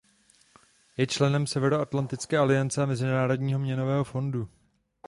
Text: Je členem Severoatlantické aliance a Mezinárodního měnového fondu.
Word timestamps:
Je 0.97 1.07
členem 1.07 1.47
Severoatlantické 1.47 2.37
aliance 2.37 2.83
a 2.83 2.85
Mezinárodního 2.85 3.59
měnového 3.59 4.03
fondu. 4.03 4.49